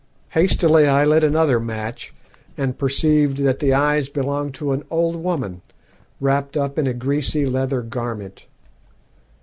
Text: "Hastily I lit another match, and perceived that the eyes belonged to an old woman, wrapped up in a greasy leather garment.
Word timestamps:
"Hastily 0.29 0.87
I 0.87 1.05
lit 1.05 1.23
another 1.23 1.59
match, 1.59 2.11
and 2.57 2.75
perceived 2.75 3.37
that 3.43 3.59
the 3.59 3.71
eyes 3.75 4.09
belonged 4.09 4.55
to 4.55 4.71
an 4.71 4.81
old 4.89 5.15
woman, 5.17 5.61
wrapped 6.19 6.57
up 6.57 6.79
in 6.79 6.87
a 6.87 6.93
greasy 6.95 7.45
leather 7.45 7.83
garment. 7.83 8.47